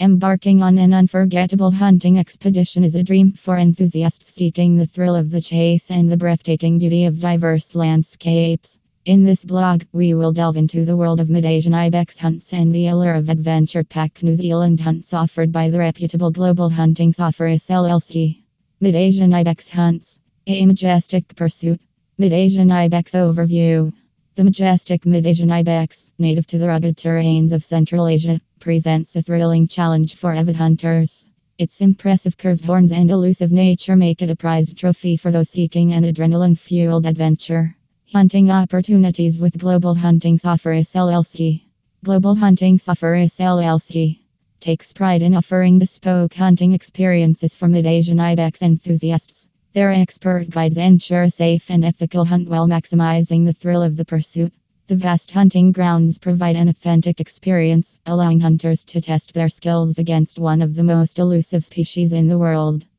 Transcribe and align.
Embarking 0.00 0.62
on 0.62 0.78
an 0.78 0.94
unforgettable 0.94 1.72
hunting 1.72 2.20
expedition 2.20 2.84
is 2.84 2.94
a 2.94 3.02
dream 3.02 3.32
for 3.32 3.58
enthusiasts 3.58 4.32
seeking 4.32 4.76
the 4.76 4.86
thrill 4.86 5.16
of 5.16 5.32
the 5.32 5.40
chase 5.40 5.90
and 5.90 6.08
the 6.08 6.16
breathtaking 6.16 6.78
beauty 6.78 7.06
of 7.06 7.18
diverse 7.18 7.74
landscapes. 7.74 8.78
In 9.04 9.24
this 9.24 9.44
blog, 9.44 9.82
we 9.92 10.14
will 10.14 10.32
delve 10.32 10.56
into 10.56 10.84
the 10.84 10.96
world 10.96 11.18
of 11.18 11.30
mid 11.30 11.44
Asian 11.44 11.74
Ibex 11.74 12.16
hunts 12.16 12.52
and 12.52 12.72
the 12.72 12.86
allure 12.86 13.14
of 13.14 13.28
adventure 13.28 13.82
pack 13.82 14.22
New 14.22 14.36
Zealand 14.36 14.78
hunts 14.78 15.12
offered 15.12 15.50
by 15.50 15.68
the 15.68 15.80
reputable 15.80 16.30
Global 16.30 16.68
Hunting 16.68 17.12
Safaris 17.12 17.68
LLC. 17.68 18.42
Mid 18.80 18.94
Asian 18.94 19.34
Ibex 19.34 19.66
hunts, 19.66 20.20
a 20.46 20.64
majestic 20.64 21.34
pursuit. 21.34 21.80
Mid 22.16 22.32
Asian 22.32 22.70
Ibex 22.70 23.14
overview. 23.14 23.92
The 24.36 24.44
majestic 24.44 25.04
Mid 25.04 25.26
Asian 25.26 25.50
Ibex, 25.50 26.12
native 26.20 26.46
to 26.46 26.58
the 26.58 26.68
rugged 26.68 26.96
terrains 26.96 27.50
of 27.50 27.64
Central 27.64 28.06
Asia, 28.06 28.40
presents 28.58 29.16
a 29.16 29.22
thrilling 29.22 29.68
challenge 29.68 30.16
for 30.16 30.34
avid 30.34 30.56
hunters. 30.56 31.26
Its 31.58 31.80
impressive 31.80 32.36
curved 32.36 32.64
horns 32.64 32.92
and 32.92 33.10
elusive 33.10 33.50
nature 33.50 33.96
make 33.96 34.22
it 34.22 34.30
a 34.30 34.36
prized 34.36 34.78
trophy 34.78 35.16
for 35.16 35.30
those 35.32 35.50
seeking 35.50 35.92
an 35.92 36.04
adrenaline 36.04 36.56
fueled 36.56 37.06
adventure. 37.06 37.76
Hunting 38.12 38.50
opportunities 38.50 39.40
with 39.40 39.58
Global 39.58 39.94
Hunting 39.94 40.38
Safaris 40.38 40.94
LLC. 40.94 41.62
Global 42.04 42.34
Hunting 42.34 42.78
Safaris 42.78 43.38
LLC 43.38 44.20
takes 44.60 44.92
pride 44.92 45.22
in 45.22 45.34
offering 45.34 45.78
bespoke 45.78 46.34
hunting 46.34 46.72
experiences 46.72 47.54
for 47.54 47.68
mid 47.68 47.86
Asian 47.86 48.18
Ibex 48.18 48.62
enthusiasts. 48.62 49.48
Their 49.72 49.92
expert 49.92 50.50
guides 50.50 50.78
ensure 50.78 51.24
a 51.24 51.30
safe 51.30 51.70
and 51.70 51.84
ethical 51.84 52.24
hunt 52.24 52.48
while 52.48 52.66
maximizing 52.66 53.44
the 53.44 53.52
thrill 53.52 53.82
of 53.82 53.96
the 53.96 54.04
pursuit. 54.04 54.52
The 54.88 54.96
vast 54.96 55.32
hunting 55.32 55.72
grounds 55.72 56.16
provide 56.16 56.56
an 56.56 56.68
authentic 56.68 57.20
experience, 57.20 57.98
allowing 58.06 58.40
hunters 58.40 58.84
to 58.86 59.02
test 59.02 59.34
their 59.34 59.50
skills 59.50 59.98
against 59.98 60.38
one 60.38 60.62
of 60.62 60.74
the 60.74 60.82
most 60.82 61.18
elusive 61.18 61.66
species 61.66 62.14
in 62.14 62.26
the 62.26 62.38
world. 62.38 62.86